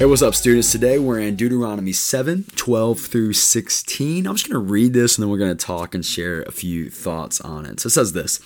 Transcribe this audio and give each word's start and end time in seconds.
Hey, 0.00 0.06
what's 0.06 0.22
up, 0.22 0.34
students? 0.34 0.72
Today 0.72 0.98
we're 0.98 1.20
in 1.20 1.36
Deuteronomy 1.36 1.92
7 1.92 2.46
12 2.56 3.00
through 3.00 3.34
16. 3.34 4.26
I'm 4.26 4.34
just 4.34 4.48
going 4.48 4.54
to 4.54 4.72
read 4.72 4.94
this 4.94 5.18
and 5.18 5.22
then 5.22 5.30
we're 5.30 5.36
going 5.36 5.54
to 5.54 5.66
talk 5.66 5.94
and 5.94 6.02
share 6.02 6.40
a 6.40 6.52
few 6.52 6.88
thoughts 6.88 7.38
on 7.42 7.66
it. 7.66 7.80
So 7.80 7.88
it 7.88 7.90
says 7.90 8.14
this 8.14 8.38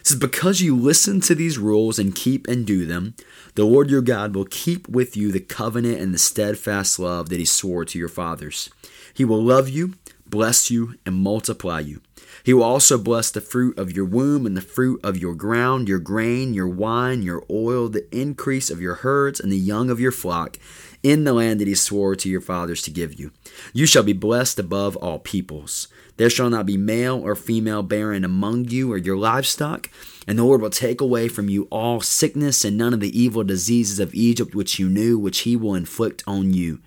It 0.00 0.06
says, 0.06 0.18
Because 0.18 0.60
you 0.60 0.76
listen 0.76 1.22
to 1.22 1.34
these 1.34 1.56
rules 1.56 1.98
and 1.98 2.14
keep 2.14 2.46
and 2.46 2.66
do 2.66 2.84
them, 2.84 3.14
the 3.54 3.64
Lord 3.64 3.88
your 3.88 4.02
God 4.02 4.34
will 4.34 4.44
keep 4.44 4.86
with 4.86 5.16
you 5.16 5.32
the 5.32 5.40
covenant 5.40 5.98
and 5.98 6.12
the 6.12 6.18
steadfast 6.18 6.98
love 6.98 7.30
that 7.30 7.38
he 7.38 7.46
swore 7.46 7.86
to 7.86 7.98
your 7.98 8.08
fathers. 8.08 8.68
He 9.14 9.24
will 9.24 9.42
love 9.42 9.70
you, 9.70 9.94
bless 10.26 10.70
you, 10.70 10.96
and 11.06 11.14
multiply 11.14 11.80
you. 11.80 12.02
He 12.44 12.52
will 12.54 12.62
also 12.62 12.98
bless 12.98 13.30
the 13.30 13.40
fruit 13.40 13.78
of 13.78 13.92
your 13.92 14.04
womb 14.04 14.46
and 14.46 14.56
the 14.56 14.62
fruit 14.62 15.00
of 15.02 15.16
your 15.16 15.34
ground, 15.34 15.88
your 15.88 15.98
grain, 15.98 16.54
your 16.54 16.68
wine, 16.68 17.22
your 17.22 17.44
oil, 17.50 17.88
the 17.88 18.06
increase 18.14 18.70
of 18.70 18.80
your 18.80 18.96
herds, 18.96 19.40
and 19.40 19.50
the 19.50 19.56
young 19.56 19.90
of 19.90 20.00
your 20.00 20.12
flock, 20.12 20.58
in 21.02 21.24
the 21.24 21.32
land 21.32 21.60
that 21.60 21.68
he 21.68 21.74
swore 21.74 22.16
to 22.16 22.28
your 22.28 22.40
fathers 22.40 22.82
to 22.82 22.90
give 22.90 23.18
you. 23.18 23.32
You 23.72 23.86
shall 23.86 24.02
be 24.02 24.12
blessed 24.12 24.58
above 24.58 24.96
all 24.96 25.18
peoples. 25.18 25.88
There 26.16 26.30
shall 26.30 26.50
not 26.50 26.66
be 26.66 26.76
male 26.76 27.16
or 27.16 27.34
female 27.36 27.82
barren 27.82 28.24
among 28.24 28.66
you 28.66 28.92
or 28.92 28.96
your 28.96 29.16
livestock. 29.16 29.88
And 30.26 30.38
the 30.38 30.44
Lord 30.44 30.60
will 30.60 30.70
take 30.70 31.00
away 31.00 31.28
from 31.28 31.48
you 31.48 31.68
all 31.70 32.00
sickness 32.00 32.64
and 32.64 32.76
none 32.76 32.92
of 32.92 33.00
the 33.00 33.18
evil 33.18 33.44
diseases 33.44 33.98
of 33.98 34.14
Egypt 34.14 34.54
which 34.54 34.78
you 34.78 34.88
knew, 34.88 35.18
which 35.18 35.40
he 35.40 35.56
will 35.56 35.74
inflict 35.74 36.22
on 36.26 36.52
you 36.52 36.80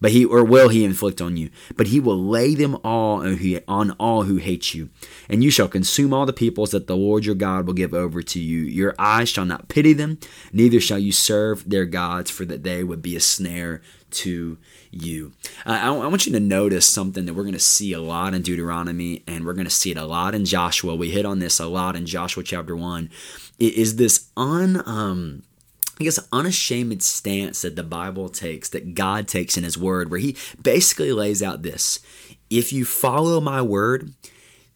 but 0.00 0.10
he 0.10 0.24
or 0.24 0.44
will 0.44 0.68
he 0.68 0.84
inflict 0.84 1.20
on 1.20 1.36
you? 1.36 1.50
But 1.76 1.88
he 1.88 2.00
will 2.00 2.22
lay 2.22 2.54
them 2.54 2.76
all 2.84 3.26
on 3.68 3.90
all 3.92 4.22
who 4.24 4.36
hate 4.36 4.74
you. 4.74 4.90
And 5.28 5.42
you 5.42 5.50
shall 5.50 5.68
consume 5.68 6.12
all 6.12 6.26
the 6.26 6.32
peoples 6.32 6.70
that 6.70 6.86
the 6.86 6.96
lord 6.96 7.24
your 7.24 7.34
god 7.34 7.66
will 7.66 7.74
give 7.74 7.94
over 7.94 8.22
to 8.22 8.40
you. 8.40 8.60
Your 8.60 8.94
eyes 8.98 9.28
shall 9.28 9.44
not 9.44 9.68
pity 9.68 9.92
them 9.92 10.18
neither 10.52 10.80
shall 10.80 10.98
you 10.98 11.12
serve 11.12 11.68
their 11.68 11.84
gods 11.84 12.30
for 12.30 12.44
that 12.44 12.62
they 12.62 12.82
would 12.82 13.02
be 13.02 13.16
a 13.16 13.20
snare 13.20 13.82
to 14.08 14.56
you. 14.90 15.32
Uh, 15.64 15.70
I, 15.70 15.88
I 15.88 16.06
want 16.06 16.26
you 16.26 16.32
to 16.32 16.40
notice 16.40 16.86
something 16.86 17.26
that 17.26 17.34
we're 17.34 17.42
going 17.42 17.52
to 17.54 17.58
see 17.58 17.92
a 17.92 18.00
lot 18.00 18.34
in 18.34 18.42
deuteronomy 18.42 19.22
and 19.26 19.44
we're 19.44 19.52
going 19.52 19.66
to 19.66 19.70
see 19.70 19.90
it 19.90 19.96
a 19.96 20.04
lot 20.04 20.34
in 20.34 20.44
joshua. 20.44 20.94
We 20.94 21.10
hit 21.10 21.26
on 21.26 21.38
this 21.38 21.58
a 21.58 21.66
lot 21.66 21.96
in 21.96 22.06
joshua 22.06 22.42
chapter 22.42 22.76
1 22.76 23.10
it 23.58 23.74
is 23.74 23.96
this 23.96 24.28
un 24.36 24.82
um 24.86 25.42
I 25.98 26.04
guess, 26.04 26.18
unashamed 26.30 27.02
stance 27.02 27.62
that 27.62 27.76
the 27.76 27.82
Bible 27.82 28.28
takes, 28.28 28.68
that 28.70 28.94
God 28.94 29.26
takes 29.26 29.56
in 29.56 29.64
His 29.64 29.78
Word, 29.78 30.10
where 30.10 30.20
He 30.20 30.36
basically 30.60 31.12
lays 31.12 31.42
out 31.42 31.62
this 31.62 32.00
if 32.50 32.72
you 32.72 32.84
follow 32.84 33.40
my 33.40 33.62
Word, 33.62 34.12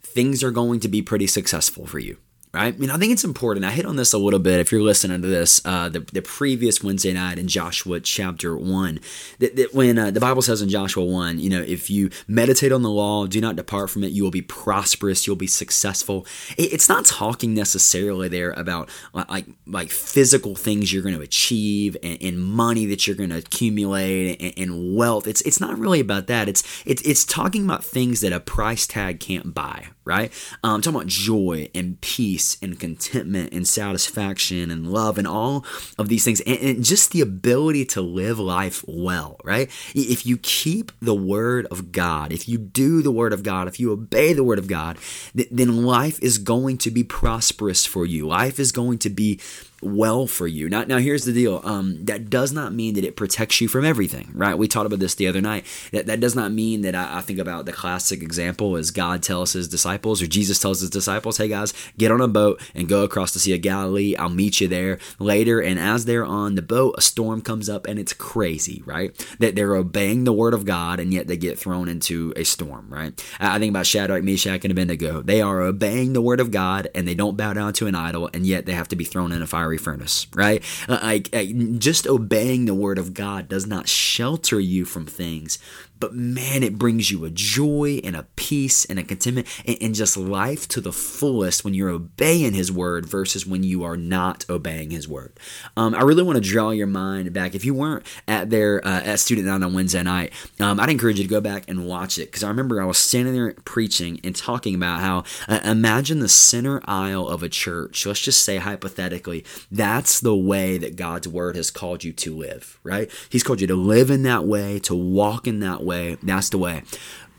things 0.02 0.42
are 0.42 0.50
going 0.50 0.80
to 0.80 0.88
be 0.88 1.02
pretty 1.02 1.26
successful 1.26 1.86
for 1.86 1.98
you 1.98 2.16
right? 2.52 2.74
I 2.74 2.76
mean, 2.76 2.90
I 2.90 2.96
think 2.98 3.12
it's 3.12 3.24
important. 3.24 3.64
I 3.64 3.70
hit 3.70 3.86
on 3.86 3.96
this 3.96 4.12
a 4.12 4.18
little 4.18 4.40
bit 4.40 4.58
if 4.58 4.72
you're 4.72 4.82
listening 4.82 5.22
to 5.22 5.28
this, 5.28 5.60
uh, 5.64 5.88
the, 5.88 6.00
the 6.00 6.22
previous 6.22 6.82
Wednesday 6.82 7.12
night 7.12 7.38
in 7.38 7.46
Joshua 7.46 8.00
chapter 8.00 8.56
1. 8.56 9.00
That, 9.38 9.56
that 9.56 9.74
when 9.74 9.98
uh, 9.98 10.10
the 10.10 10.20
Bible 10.20 10.42
says 10.42 10.60
in 10.60 10.68
Joshua 10.68 11.04
1, 11.04 11.38
you 11.38 11.48
know, 11.48 11.62
if 11.62 11.90
you 11.90 12.10
meditate 12.26 12.72
on 12.72 12.82
the 12.82 12.90
law, 12.90 13.26
do 13.26 13.40
not 13.40 13.54
depart 13.54 13.90
from 13.90 14.02
it, 14.02 14.10
you 14.10 14.24
will 14.24 14.32
be 14.32 14.42
prosperous, 14.42 15.26
you'll 15.26 15.36
be 15.36 15.46
successful. 15.46 16.26
It, 16.56 16.72
it's 16.72 16.88
not 16.88 17.04
talking 17.04 17.54
necessarily 17.54 18.28
there 18.28 18.50
about 18.52 18.90
like, 19.12 19.46
like 19.66 19.90
physical 19.90 20.56
things 20.56 20.92
you're 20.92 21.02
going 21.02 21.14
to 21.14 21.22
achieve 21.22 21.96
and, 22.02 22.20
and, 22.20 22.40
money 22.40 22.86
that 22.86 23.06
you're 23.06 23.16
going 23.16 23.30
to 23.30 23.38
accumulate 23.38 24.40
and, 24.40 24.70
and, 24.70 24.96
wealth. 24.96 25.26
It's, 25.26 25.40
it's 25.42 25.60
not 25.60 25.78
really 25.78 26.00
about 26.00 26.26
that. 26.26 26.48
It's, 26.48 26.64
it's, 26.84 27.02
it's 27.02 27.24
talking 27.24 27.64
about 27.64 27.84
things 27.84 28.22
that 28.22 28.32
a 28.32 28.40
price 28.40 28.86
tag 28.86 29.20
can't 29.20 29.54
buy, 29.54 29.88
right? 30.10 30.32
Um, 30.64 30.80
talking 30.82 30.96
about 30.96 31.06
joy 31.06 31.70
and 31.72 32.00
peace 32.00 32.58
and 32.60 32.78
contentment 32.80 33.52
and 33.52 33.66
satisfaction 33.66 34.72
and 34.72 34.92
love 34.92 35.18
and 35.18 35.26
all 35.28 35.64
of 35.98 36.08
these 36.08 36.24
things 36.24 36.40
and, 36.40 36.58
and, 36.58 36.84
just 36.84 37.12
the 37.12 37.20
ability 37.20 37.84
to 37.84 38.00
live 38.00 38.40
life 38.40 38.84
well, 38.88 39.38
right? 39.44 39.70
If 39.94 40.26
you 40.26 40.36
keep 40.38 40.90
the 41.00 41.14
word 41.14 41.66
of 41.70 41.92
God, 41.92 42.32
if 42.32 42.48
you 42.48 42.58
do 42.58 43.02
the 43.02 43.12
word 43.12 43.32
of 43.32 43.44
God, 43.44 43.68
if 43.68 43.78
you 43.78 43.92
obey 43.92 44.32
the 44.32 44.42
word 44.42 44.58
of 44.58 44.66
God, 44.66 44.98
then 45.32 45.84
life 45.84 46.18
is 46.20 46.38
going 46.38 46.78
to 46.78 46.90
be 46.90 47.04
prosperous 47.04 47.86
for 47.86 48.04
you. 48.04 48.26
Life 48.26 48.58
is 48.58 48.72
going 48.72 48.98
to 48.98 49.10
be 49.10 49.38
well 49.82 50.26
for 50.26 50.46
you. 50.46 50.68
Now, 50.68 50.84
now 50.84 50.98
here's 50.98 51.24
the 51.24 51.32
deal. 51.32 51.60
Um, 51.64 52.04
that 52.04 52.30
does 52.30 52.52
not 52.52 52.72
mean 52.72 52.94
that 52.94 53.04
it 53.04 53.16
protects 53.16 53.60
you 53.60 53.68
from 53.68 53.84
everything, 53.84 54.30
right? 54.34 54.56
We 54.56 54.68
talked 54.68 54.86
about 54.86 54.98
this 54.98 55.14
the 55.14 55.26
other 55.26 55.40
night. 55.40 55.64
That 55.92 56.06
that 56.06 56.20
does 56.20 56.34
not 56.34 56.52
mean 56.52 56.82
that 56.82 56.94
I, 56.94 57.18
I 57.18 57.20
think 57.20 57.38
about 57.38 57.66
the 57.66 57.72
classic 57.72 58.22
example 58.22 58.76
is 58.76 58.90
God 58.90 59.22
tells 59.22 59.52
his 59.52 59.68
disciples 59.68 60.20
or 60.20 60.26
Jesus 60.26 60.58
tells 60.58 60.80
his 60.80 60.90
disciples, 60.90 61.38
"Hey 61.38 61.48
guys, 61.48 61.72
get 61.98 62.10
on 62.10 62.20
a 62.20 62.28
boat 62.28 62.60
and 62.74 62.88
go 62.88 63.04
across 63.04 63.32
the 63.32 63.38
Sea 63.38 63.54
of 63.54 63.62
Galilee. 63.62 64.14
I'll 64.16 64.28
meet 64.28 64.60
you 64.60 64.68
there 64.68 64.98
later." 65.18 65.60
And 65.60 65.78
as 65.78 66.04
they're 66.04 66.24
on 66.24 66.54
the 66.54 66.62
boat, 66.62 66.94
a 66.98 67.02
storm 67.02 67.40
comes 67.40 67.68
up 67.68 67.86
and 67.86 67.98
it's 67.98 68.12
crazy, 68.12 68.82
right? 68.84 69.14
That 69.38 69.54
they're 69.54 69.74
obeying 69.74 70.24
the 70.24 70.32
word 70.32 70.54
of 70.54 70.64
God 70.64 71.00
and 71.00 71.12
yet 71.12 71.26
they 71.26 71.36
get 71.36 71.58
thrown 71.58 71.88
into 71.88 72.32
a 72.36 72.44
storm, 72.44 72.86
right? 72.90 73.12
I 73.38 73.58
think 73.58 73.70
about 73.70 73.86
Shadrach, 73.86 74.24
Meshach, 74.24 74.64
and 74.64 74.72
Abednego. 74.72 75.22
They 75.22 75.40
are 75.40 75.60
obeying 75.62 76.12
the 76.12 76.22
word 76.22 76.40
of 76.40 76.50
God 76.50 76.88
and 76.94 77.06
they 77.08 77.14
don't 77.14 77.36
bow 77.36 77.52
down 77.52 77.72
to 77.74 77.86
an 77.86 77.94
idol, 77.94 78.28
and 78.34 78.46
yet 78.46 78.66
they 78.66 78.72
have 78.72 78.88
to 78.88 78.96
be 78.96 79.04
thrown 79.04 79.32
in 79.32 79.42
a 79.42 79.46
fire 79.46 79.69
fiery 79.70 79.78
furnace, 79.78 80.26
right? 80.34 80.62
Uh, 80.88 80.98
like, 81.02 81.30
just 81.78 82.06
obeying 82.06 82.64
the 82.64 82.74
word 82.74 82.98
of 82.98 83.14
God 83.14 83.48
does 83.48 83.66
not 83.66 83.88
shelter 83.88 84.58
you 84.58 84.84
from 84.84 85.06
things, 85.06 85.58
but 86.00 86.14
man, 86.14 86.62
it 86.62 86.78
brings 86.78 87.10
you 87.10 87.26
a 87.26 87.30
joy 87.30 88.00
and 88.02 88.16
a 88.16 88.26
peace 88.34 88.86
and 88.86 88.98
a 88.98 89.02
contentment 89.02 89.46
and, 89.66 89.76
and, 89.82 89.94
just 89.94 90.16
life 90.16 90.66
to 90.68 90.80
the 90.80 90.92
fullest 90.92 91.62
when 91.62 91.74
you're 91.74 91.90
obeying 91.90 92.54
His 92.54 92.72
word 92.72 93.04
versus 93.04 93.46
when 93.46 93.62
you 93.62 93.84
are 93.84 93.98
not 93.98 94.46
obeying 94.48 94.90
His 94.90 95.06
word. 95.06 95.38
Um, 95.76 95.94
I 95.94 96.00
really 96.00 96.22
want 96.22 96.42
to 96.42 96.50
draw 96.50 96.70
your 96.70 96.86
mind 96.86 97.32
back. 97.34 97.54
If 97.54 97.66
you 97.66 97.74
weren't 97.74 98.06
at 98.26 98.48
there 98.48 98.84
uh, 98.84 99.02
at 99.02 99.20
Student 99.20 99.46
Night 99.46 99.62
on 99.62 99.74
Wednesday 99.74 100.02
night, 100.02 100.32
um, 100.58 100.80
I'd 100.80 100.88
encourage 100.88 101.18
you 101.18 101.24
to 101.24 101.30
go 101.30 101.40
back 101.40 101.64
and 101.68 101.86
watch 101.86 102.18
it 102.18 102.26
because 102.26 102.42
I 102.42 102.48
remember 102.48 102.80
I 102.80 102.86
was 102.86 102.96
standing 102.96 103.34
there 103.34 103.52
preaching 103.64 104.20
and 104.24 104.34
talking 104.34 104.74
about 104.74 105.00
how 105.00 105.24
uh, 105.48 105.60
imagine 105.64 106.20
the 106.20 106.28
center 106.28 106.80
aisle 106.86 107.28
of 107.28 107.42
a 107.42 107.48
church. 107.50 108.06
Let's 108.06 108.20
just 108.20 108.42
say 108.42 108.56
hypothetically, 108.56 109.44
that's 109.70 110.20
the 110.20 110.36
way 110.36 110.78
that 110.78 110.96
God's 110.96 111.28
word 111.28 111.56
has 111.56 111.70
called 111.70 112.04
you 112.04 112.12
to 112.12 112.34
live, 112.34 112.78
right? 112.82 113.10
He's 113.28 113.42
called 113.42 113.60
you 113.60 113.66
to 113.66 113.76
live 113.76 114.10
in 114.10 114.22
that 114.24 114.44
way, 114.46 114.78
to 114.80 114.94
walk 114.94 115.46
in 115.46 115.60
that 115.60 115.82
way 115.82 116.16
that's 116.22 116.48
the 116.48 116.58
way. 116.58 116.82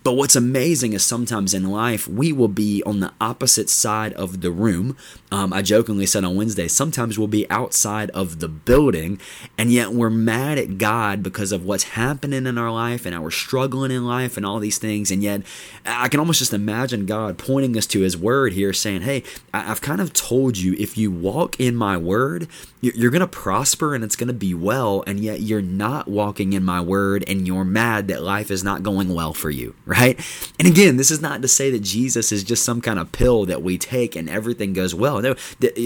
But 0.03 0.13
what's 0.13 0.35
amazing 0.35 0.93
is 0.93 1.03
sometimes 1.03 1.53
in 1.53 1.69
life, 1.69 2.07
we 2.07 2.33
will 2.33 2.47
be 2.47 2.81
on 2.87 3.01
the 3.01 3.13
opposite 3.21 3.69
side 3.69 4.13
of 4.13 4.41
the 4.41 4.49
room. 4.49 4.97
Um, 5.31 5.53
I 5.53 5.61
jokingly 5.61 6.07
said 6.07 6.23
on 6.23 6.35
Wednesday, 6.35 6.67
sometimes 6.67 7.19
we'll 7.19 7.27
be 7.27 7.47
outside 7.51 8.09
of 8.09 8.39
the 8.39 8.47
building, 8.47 9.19
and 9.59 9.71
yet 9.71 9.91
we're 9.91 10.09
mad 10.09 10.57
at 10.57 10.79
God 10.79 11.21
because 11.21 11.51
of 11.51 11.65
what's 11.65 11.83
happening 11.83 12.47
in 12.47 12.57
our 12.57 12.71
life 12.71 13.05
and 13.05 13.13
how 13.13 13.21
we're 13.21 13.29
struggling 13.29 13.91
in 13.91 14.03
life 14.03 14.37
and 14.37 14.45
all 14.45 14.59
these 14.59 14.79
things. 14.79 15.11
And 15.11 15.21
yet, 15.21 15.43
I 15.85 16.07
can 16.07 16.19
almost 16.19 16.39
just 16.39 16.53
imagine 16.53 17.05
God 17.05 17.37
pointing 17.37 17.77
us 17.77 17.85
to 17.87 18.01
His 18.01 18.17
Word 18.17 18.53
here, 18.53 18.73
saying, 18.73 19.01
Hey, 19.01 19.21
I've 19.53 19.81
kind 19.81 20.01
of 20.01 20.13
told 20.13 20.57
you 20.57 20.75
if 20.79 20.97
you 20.97 21.11
walk 21.11 21.59
in 21.59 21.75
my 21.75 21.95
Word, 21.95 22.47
you're 22.81 23.11
going 23.11 23.19
to 23.19 23.27
prosper 23.27 23.93
and 23.93 24.03
it's 24.03 24.15
going 24.15 24.29
to 24.29 24.33
be 24.33 24.55
well, 24.55 25.03
and 25.05 25.19
yet 25.19 25.41
you're 25.41 25.61
not 25.61 26.07
walking 26.07 26.53
in 26.53 26.63
my 26.63 26.81
Word 26.81 27.23
and 27.27 27.45
you're 27.45 27.63
mad 27.63 28.07
that 28.07 28.23
life 28.23 28.49
is 28.49 28.63
not 28.63 28.81
going 28.81 29.13
well 29.13 29.33
for 29.33 29.51
you 29.51 29.75
right? 29.91 30.19
And 30.57 30.67
again, 30.67 30.97
this 30.97 31.11
is 31.11 31.21
not 31.21 31.41
to 31.41 31.47
say 31.47 31.69
that 31.71 31.81
Jesus 31.81 32.31
is 32.31 32.43
just 32.43 32.63
some 32.63 32.81
kind 32.81 32.97
of 32.97 33.11
pill 33.11 33.45
that 33.45 33.61
we 33.61 33.77
take 33.77 34.15
and 34.15 34.29
everything 34.29 34.73
goes 34.73 34.95
well. 34.95 35.21
No, 35.21 35.35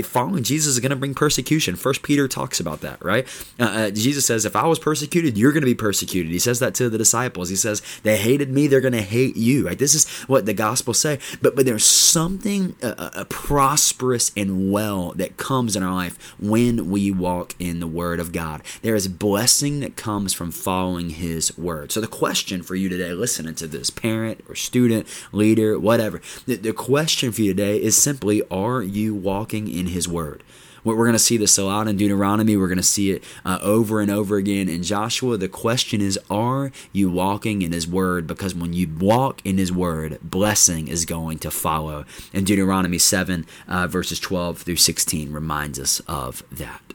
following 0.04 0.44
Jesus 0.44 0.74
is 0.74 0.80
going 0.80 0.92
to 0.92 0.96
bring 0.96 1.16
persecution. 1.16 1.76
First 1.76 2.04
Peter 2.04 2.28
talks 2.28 2.60
about 2.60 2.82
that, 2.82 3.04
right? 3.04 3.28
Uh, 3.60 3.64
uh, 3.64 3.90
Jesus 3.90 4.26
says, 4.26 4.46
"If 4.46 4.56
I 4.56 4.68
was 4.68 4.80
persecuted, 4.80 5.38
you're 5.38 5.52
going 5.52 5.62
to 5.62 5.66
be 5.66 5.76
persecuted." 5.76 6.32
He 6.32 6.40
says 6.40 6.60
that 6.60 6.76
to 6.76 6.90
the 6.90 6.98
disciples. 6.98 7.50
He 7.50 7.56
says, 7.56 7.82
"They 8.04 8.18
hated 8.18 8.50
me; 8.52 8.68
they're 8.68 8.82
going 8.82 8.94
to 8.94 9.02
hate 9.02 9.36
you." 9.36 9.66
Right? 9.68 9.78
This 9.78 9.96
is 9.96 10.08
what 10.28 10.46
the 10.46 10.54
gospel 10.54 10.94
say. 10.94 11.20
But 11.42 11.56
but 11.56 11.66
there's 11.66 11.86
something 11.86 12.76
uh, 12.84 12.94
uh, 12.98 13.10
uh, 13.14 13.24
prosperous 13.26 14.32
and 14.38 14.72
well 14.72 15.12
that 15.16 15.38
comes 15.38 15.76
in 15.76 15.84
our 15.84 15.94
life 15.94 16.36
when 16.40 16.90
we 16.90 17.12
walk 17.12 17.56
in 17.60 17.80
the 17.80 17.88
Word 17.88 18.20
of 18.20 18.32
God. 18.32 18.62
There 18.82 18.96
is 18.96 19.08
blessing 19.08 19.80
that 19.80 19.96
comes 19.96 20.34
from 20.34 20.52
following 20.52 21.12
His 21.12 21.58
Word. 21.58 21.92
So 21.92 22.02
the 22.02 22.08
question 22.08 22.62
for 22.62 22.76
you 22.76 22.90
today, 22.90 23.14
listening 23.14 23.56
to 23.56 23.68
this 23.68 23.90
parent 23.96 24.44
or 24.48 24.56
student, 24.56 25.08
leader, 25.32 25.80
whatever. 25.80 26.22
The, 26.46 26.56
the 26.56 26.74
question 26.74 27.32
for 27.32 27.42
you 27.42 27.54
today 27.54 27.82
is 27.82 27.96
simply 27.96 28.42
Are 28.50 28.82
you 28.82 29.16
walking 29.16 29.68
in 29.68 29.88
His 29.88 30.08
Word? 30.08 30.44
We're 30.86 30.96
going 30.98 31.14
to 31.14 31.20
see 31.20 31.38
this 31.38 31.58
a 31.58 31.64
lot 31.64 31.88
in 31.88 31.98
Deuteronomy. 31.98 32.56
We're 32.56 32.68
going 32.68 32.78
to 32.78 32.84
see 32.84 33.10
it 33.10 33.24
uh, 33.44 33.58
over 33.64 34.02
and 34.02 34.12
over 34.12 34.38
again 34.38 34.70
in 34.70 34.84
Joshua. 34.84 35.36
The 35.36 35.50
question 35.50 36.00
is, 36.00 36.20
are 36.30 36.72
you 36.94 37.10
walking 37.10 37.64
in 37.64 37.72
His 37.72 37.88
Word? 37.88 38.28
Because 38.28 38.54
when 38.54 38.74
you 38.74 38.88
walk 38.88 39.42
in 39.44 39.58
His 39.58 39.72
Word, 39.72 40.20
blessing 40.22 40.88
is 40.88 41.06
going 41.06 41.40
to 41.40 41.50
follow. 41.50 42.06
And 42.34 42.46
Deuteronomy 42.46 43.00
7, 43.00 43.48
uh, 43.68 43.88
verses 43.88 44.20
12 44.20 44.60
through 44.60 44.76
16 44.76 45.32
reminds 45.32 45.80
us 45.80 46.02
of 46.02 46.44
that. 46.52 46.94